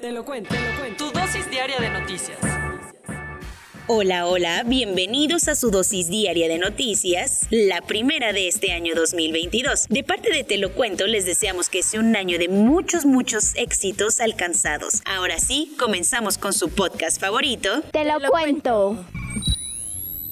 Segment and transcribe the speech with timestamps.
[0.00, 1.10] Te lo cuento, te lo cuento.
[1.10, 2.38] Tu dosis diaria de noticias.
[3.88, 9.88] Hola, hola, bienvenidos a su dosis diaria de noticias, la primera de este año 2022.
[9.88, 13.56] De parte de Te lo cuento, les deseamos que sea un año de muchos, muchos
[13.56, 15.02] éxitos alcanzados.
[15.04, 17.82] Ahora sí, comenzamos con su podcast favorito.
[17.90, 19.04] Te lo cuento.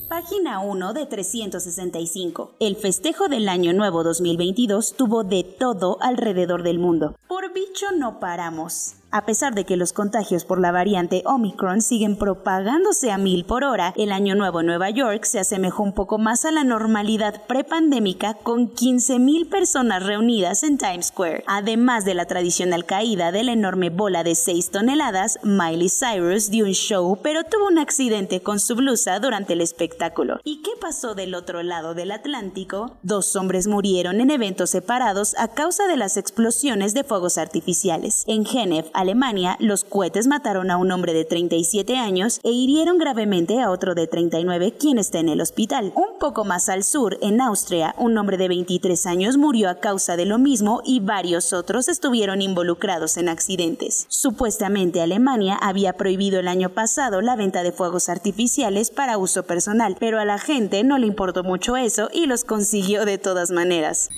[0.09, 2.55] Página 1 de 365.
[2.61, 7.17] El festejo del Año Nuevo 2022 tuvo de todo alrededor del mundo.
[7.27, 8.95] Por bicho no paramos.
[9.13, 13.65] A pesar de que los contagios por la variante Omicron siguen propagándose a mil por
[13.65, 17.43] hora, el Año Nuevo en Nueva York se asemejó un poco más a la normalidad
[17.47, 21.45] prepandémica con 15.000 personas reunidas en Times Square.
[21.47, 26.65] Además de la tradicional caída de la enorme bola de 6 toneladas, Miley Cyrus dio
[26.65, 30.41] un show pero tuvo un accidente con su blusa durante el espectáculo.
[30.43, 32.97] ¿Y qué pasó del otro lado del Atlántico?
[33.03, 38.25] Dos hombres murieron en eventos separados a causa de las explosiones de fuegos artificiales.
[38.27, 43.61] En Genève, Alemania, los cohetes mataron a un hombre de 37 años e hirieron gravemente
[43.61, 45.93] a otro de 39 quien está en el hospital.
[45.95, 50.17] Un poco más al sur, en Austria, un hombre de 23 años murió a causa
[50.17, 54.07] de lo mismo y varios otros estuvieron involucrados en accidentes.
[54.09, 59.97] Supuestamente Alemania había prohibido el año pasado la venta de fuegos artificiales para uso personal,
[60.01, 64.11] pero a la gente no le importó mucho eso y los consiguió de todas maneras.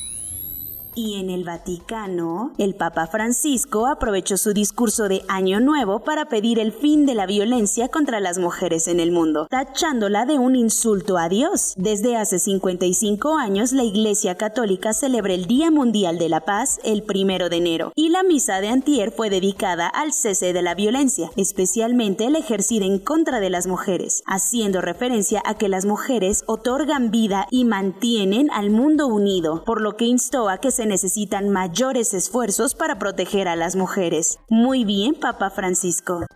[1.01, 6.59] Y en el Vaticano, el Papa Francisco aprovechó su discurso de Año Nuevo para pedir
[6.59, 11.17] el fin de la violencia contra las mujeres en el mundo, tachándola de un insulto
[11.17, 11.75] a Dios.
[11.77, 17.05] Desde hace 55 años, la Iglesia Católica celebra el Día Mundial de la Paz el
[17.05, 21.31] primero de enero, y la misa de Antier fue dedicada al cese de la violencia,
[21.37, 27.13] especialmente la ejercida en contra de las mujeres, haciendo referencia a que las mujeres otorgan
[27.13, 32.15] vida y mantienen al mundo unido, por lo que instó a que se necesitan mayores
[32.15, 34.39] esfuerzos para proteger a las mujeres.
[34.49, 36.27] Muy bien, Papa Francisco.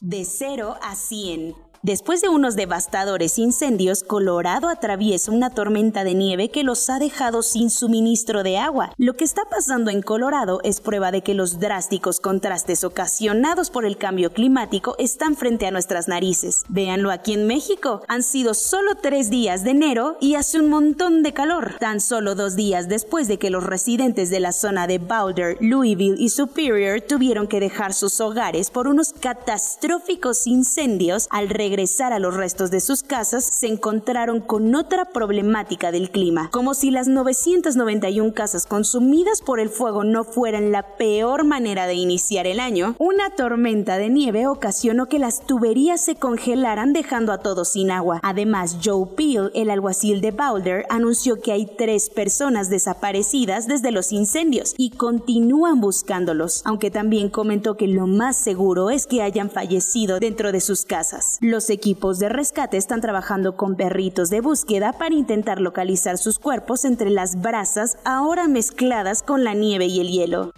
[0.00, 1.69] De 0 a 100.
[1.82, 7.42] Después de unos devastadores incendios, Colorado atraviesa una tormenta de nieve que los ha dejado
[7.42, 8.92] sin suministro de agua.
[8.98, 13.86] Lo que está pasando en Colorado es prueba de que los drásticos contrastes ocasionados por
[13.86, 16.64] el cambio climático están frente a nuestras narices.
[16.68, 18.02] Véanlo aquí en México.
[18.08, 21.76] Han sido solo tres días de enero y hace un montón de calor.
[21.80, 26.16] Tan solo dos días después de que los residentes de la zona de Boulder, Louisville
[26.18, 32.34] y Superior tuvieron que dejar sus hogares por unos catastróficos incendios al regresar a los
[32.34, 38.34] restos de sus casas, se encontraron con otra problemática del clima, como si las 991
[38.34, 42.96] casas consumidas por el fuego no fueran la peor manera de iniciar el año.
[42.98, 48.18] Una tormenta de nieve ocasionó que las tuberías se congelaran dejando a todos sin agua.
[48.24, 54.10] Además, Joe Peel, el alguacil de Boulder, anunció que hay tres personas desaparecidas desde los
[54.10, 60.18] incendios y continúan buscándolos, aunque también comentó que lo más seguro es que hayan fallecido
[60.18, 61.38] dentro de sus casas.
[61.68, 67.10] Equipos de rescate están trabajando con perritos de búsqueda para intentar localizar sus cuerpos entre
[67.10, 70.52] las brasas ahora mezcladas con la nieve y el hielo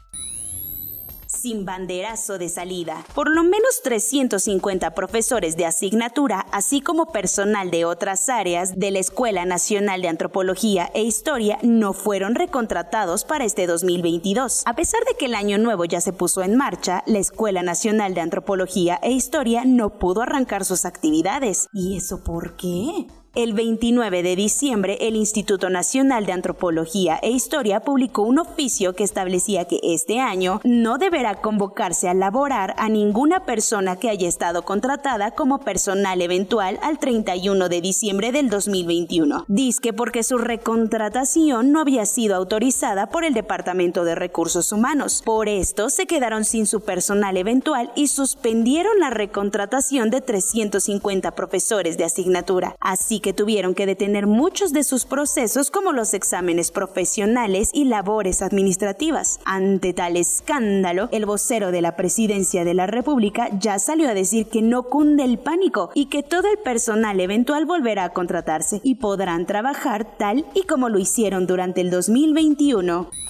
[1.42, 3.04] sin banderazo de salida.
[3.16, 9.00] Por lo menos 350 profesores de asignatura, así como personal de otras áreas de la
[9.00, 14.62] Escuela Nacional de Antropología e Historia, no fueron recontratados para este 2022.
[14.66, 18.14] A pesar de que el año nuevo ya se puso en marcha, la Escuela Nacional
[18.14, 21.66] de Antropología e Historia no pudo arrancar sus actividades.
[21.72, 23.08] ¿Y eso por qué?
[23.34, 29.05] El 29 de diciembre, el Instituto Nacional de Antropología e Historia publicó un oficio que
[29.05, 34.67] establecía que este año no deberá convocarse a laborar a ninguna persona que haya estado
[34.67, 39.46] contratada como personal eventual al 31 de diciembre del 2021.
[39.49, 45.23] Disque porque su recontratación no había sido autorizada por el Departamento de Recursos Humanos.
[45.25, 51.96] Por esto se quedaron sin su personal eventual y suspendieron la recontratación de 350 profesores
[51.96, 52.76] de asignatura.
[52.79, 58.42] Así que tuvieron que detener muchos de sus procesos como los exámenes profesionales y labores
[58.42, 59.40] administrativas.
[59.46, 64.48] Ante tal escándalo, el vocero de la presidencia de la República ya salió a decir
[64.48, 68.96] que no cunde el pánico y que todo el personal eventual volverá a contratarse y
[68.96, 73.21] podrán trabajar tal y como lo hicieron durante el 2021.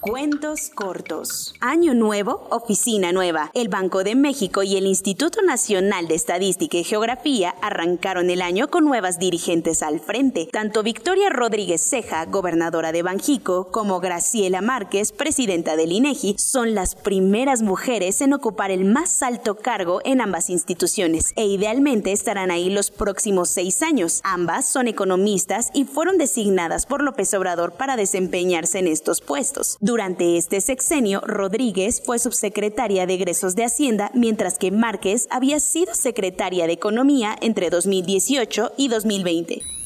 [0.00, 1.54] Cuentos cortos.
[1.60, 3.50] Año nuevo, oficina nueva.
[3.52, 8.68] El Banco de México y el Instituto Nacional de Estadística y Geografía arrancaron el año
[8.68, 10.48] con nuevas dirigentes al frente.
[10.52, 16.94] Tanto Victoria Rodríguez Ceja, gobernadora de Banjico, como Graciela Márquez, presidenta del INEGI, son las
[16.94, 22.70] primeras mujeres en ocupar el más alto cargo en ambas instituciones e idealmente estarán ahí
[22.70, 24.20] los próximos seis años.
[24.22, 29.76] Ambas son economistas y fueron designadas por López Obrador para desempeñarse en estos puestos.
[29.88, 35.94] Durante este sexenio, Rodríguez fue subsecretaria de egresos de Hacienda, mientras que Márquez había sido
[35.94, 39.77] secretaria de Economía entre 2018 y 2020.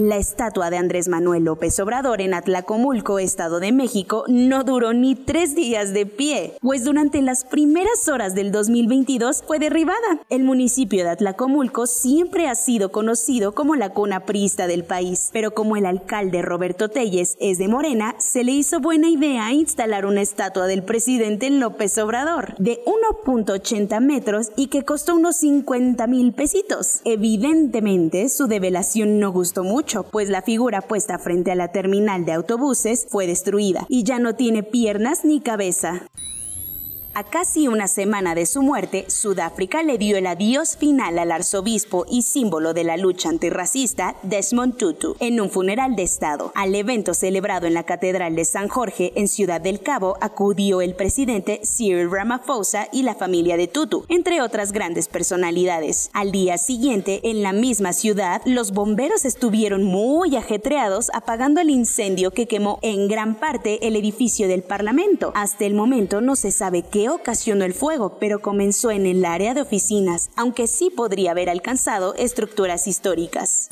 [0.00, 5.14] La estatua de Andrés Manuel López Obrador en Atlacomulco, Estado de México, no duró ni
[5.14, 10.22] tres días de pie, pues durante las primeras horas del 2022 fue derribada.
[10.30, 15.50] El municipio de Atlacomulco siempre ha sido conocido como la cuna prista del país, pero
[15.50, 20.22] como el alcalde Roberto Telles es de Morena, se le hizo buena idea instalar una
[20.22, 27.02] estatua del presidente López Obrador de 1.80 metros y que costó unos 50 mil pesitos.
[27.04, 32.32] Evidentemente, su develación no gustó mucho pues la figura puesta frente a la terminal de
[32.32, 36.06] autobuses fue destruida y ya no tiene piernas ni cabeza.
[37.12, 42.06] A casi una semana de su muerte, Sudáfrica le dio el adiós final al arzobispo
[42.08, 46.52] y símbolo de la lucha antirracista Desmond Tutu en un funeral de Estado.
[46.54, 50.94] Al evento celebrado en la Catedral de San Jorge en Ciudad del Cabo acudió el
[50.94, 56.10] presidente Cyril Ramaphosa y la familia de Tutu, entre otras grandes personalidades.
[56.12, 62.30] Al día siguiente, en la misma ciudad, los bomberos estuvieron muy ajetreados apagando el incendio
[62.30, 65.32] que quemó en gran parte el edificio del Parlamento.
[65.34, 69.54] Hasta el momento no se sabe qué ocasionó el fuego, pero comenzó en el área
[69.54, 73.68] de oficinas, aunque sí podría haber alcanzado estructuras históricas.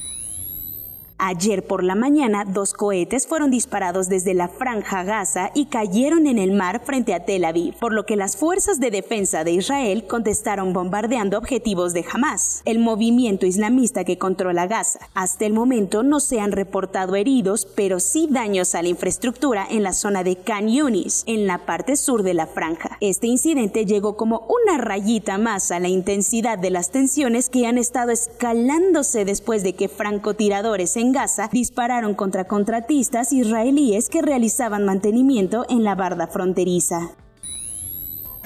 [1.20, 6.38] Ayer por la mañana, dos cohetes fueron disparados desde la franja Gaza y cayeron en
[6.38, 10.06] el mar frente a Tel Aviv, por lo que las fuerzas de defensa de Israel
[10.06, 15.00] contestaron bombardeando objetivos de Hamas, el movimiento islamista que controla Gaza.
[15.14, 19.82] Hasta el momento no se han reportado heridos, pero sí daños a la infraestructura en
[19.82, 22.96] la zona de Khan Yunis, en la parte sur de la franja.
[23.00, 27.76] Este incidente llegó como una rayita más a la intensidad de las tensiones que han
[27.76, 35.64] estado escalándose después de que francotiradores en Gaza dispararon contra contratistas israelíes que realizaban mantenimiento
[35.68, 37.10] en la barda fronteriza.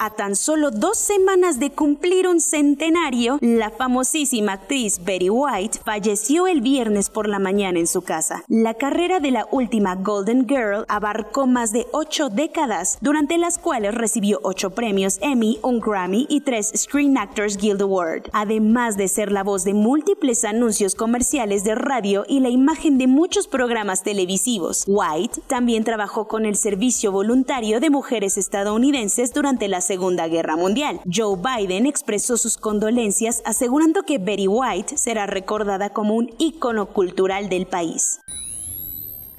[0.05, 6.45] A tan solo dos semanas de cumplir un centenario, la famosísima actriz Betty White falleció
[6.45, 8.43] el viernes por la mañana en su casa.
[8.49, 13.95] La carrera de la última Golden Girl abarcó más de ocho décadas, durante las cuales
[13.95, 19.31] recibió ocho premios Emmy, un Grammy y tres Screen Actors Guild Award, además de ser
[19.31, 24.83] la voz de múltiples anuncios comerciales de radio y la imagen de muchos programas televisivos.
[24.85, 31.01] White también trabajó con el Servicio Voluntario de Mujeres Estadounidenses durante la Segunda Guerra Mundial.
[31.05, 37.47] Joe Biden expresó sus condolencias asegurando que Betty White será recordada como un ícono cultural
[37.47, 38.19] del país.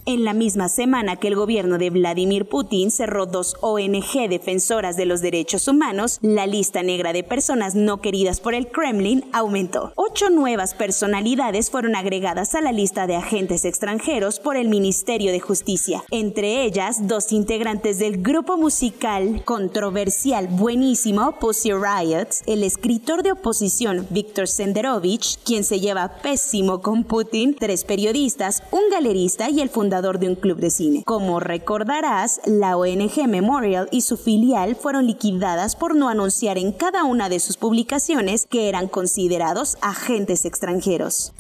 [0.06, 5.06] En la misma semana que el gobierno de Vladimir Putin cerró dos ONG defensoras de
[5.06, 9.94] los derechos humanos, la lista negra de personas no queridas por el Kremlin aumentó.
[9.96, 15.40] Ocho nuevas personalidades fueron agregadas a la lista de agentes extranjeros por el Ministerio de
[15.40, 23.32] Justicia, entre ellas dos integrantes del grupo musical controversial buenísimo Pussy Riot, el escritor de
[23.32, 29.70] oposición Viktor Senderovich, quien se lleva pésimo con Putin, tres periodistas, un galerista y el
[30.02, 31.02] de un club de cine.
[31.04, 37.04] Como recordarás, la ONG Memorial y su filial fueron liquidadas por no anunciar en cada
[37.04, 41.32] una de sus publicaciones que eran considerados agentes extranjeros.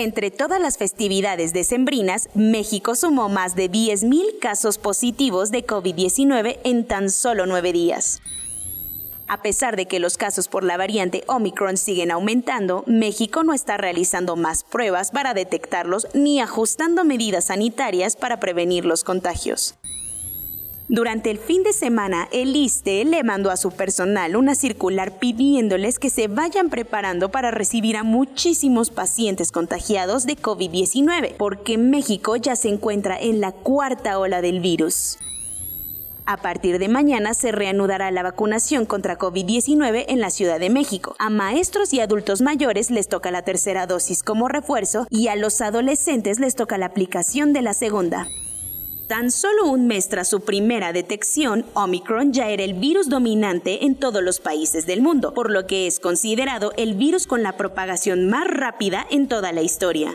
[0.00, 6.86] Entre todas las festividades decembrinas, México sumó más de 10.000 casos positivos de COVID-19 en
[6.86, 8.22] tan solo nueve días.
[9.26, 13.76] A pesar de que los casos por la variante Omicron siguen aumentando, México no está
[13.76, 19.74] realizando más pruebas para detectarlos ni ajustando medidas sanitarias para prevenir los contagios.
[20.90, 25.98] Durante el fin de semana, el ISTE le mandó a su personal una circular pidiéndoles
[25.98, 32.56] que se vayan preparando para recibir a muchísimos pacientes contagiados de COVID-19, porque México ya
[32.56, 35.18] se encuentra en la cuarta ola del virus.
[36.24, 41.16] A partir de mañana se reanudará la vacunación contra COVID-19 en la Ciudad de México.
[41.18, 45.60] A maestros y adultos mayores les toca la tercera dosis como refuerzo y a los
[45.60, 48.26] adolescentes les toca la aplicación de la segunda.
[49.08, 53.94] Tan solo un mes tras su primera detección, Omicron ya era el virus dominante en
[53.94, 58.28] todos los países del mundo, por lo que es considerado el virus con la propagación
[58.28, 60.12] más rápida en toda la historia.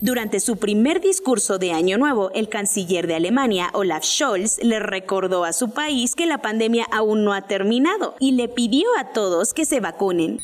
[0.00, 5.44] Durante su primer discurso de Año Nuevo, el canciller de Alemania, Olaf Scholz, le recordó
[5.44, 9.52] a su país que la pandemia aún no ha terminado y le pidió a todos
[9.52, 10.40] que se vacunen.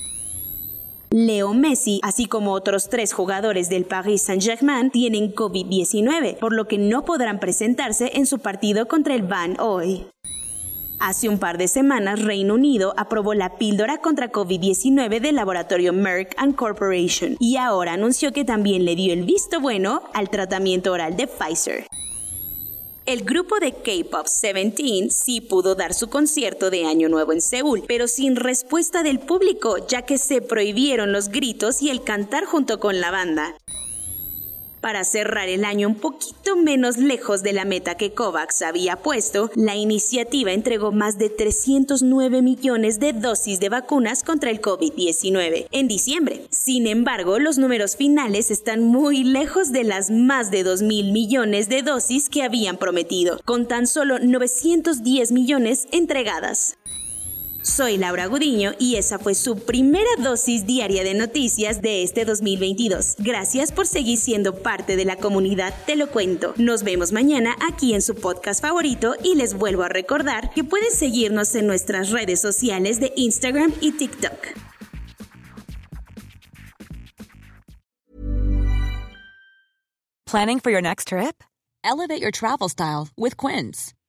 [1.19, 6.77] Leo Messi, así como otros tres jugadores del Paris Saint-Germain, tienen COVID-19, por lo que
[6.77, 10.09] no podrán presentarse en su partido contra el Van hoy.
[11.01, 16.37] Hace un par de semanas, Reino Unido aprobó la píldora contra COVID-19 del laboratorio Merck
[16.55, 21.29] Corporation y ahora anunció que también le dio el visto bueno al tratamiento oral de
[21.29, 21.87] Pfizer.
[23.07, 27.85] El grupo de K-Pop 17 sí pudo dar su concierto de Año Nuevo en Seúl,
[27.87, 32.81] pero sin respuesta del público, ya que se prohibieron los gritos y el cantar junto
[32.81, 33.55] con la banda
[34.87, 39.50] para cerrar el año un poquito menos lejos de la meta que COVAX había puesto,
[39.57, 45.88] la iniciativa entregó más de 309 millones de dosis de vacunas contra el COVID-19 en
[45.88, 46.47] diciembre.
[46.50, 51.69] Sin embargo, los números finales están muy lejos de las más de 2 mil millones
[51.69, 56.78] de dosis que habían prometido, con tan solo 910 millones entregadas.
[57.67, 63.17] Soy Laura Gudiño y esa fue su primera dosis diaria de noticias de este 2022.
[63.19, 66.55] Gracias por seguir siendo parte de la comunidad Te lo cuento.
[66.59, 70.93] Nos vemos mañana aquí en su podcast favorito y les vuelvo a recordar que pueden
[70.93, 74.47] seguirnos en nuestras redes sociales de Instagram y TikTok.
[80.25, 81.43] Planning for your next trip?
[81.83, 83.96] Elevate your travel style with Quince.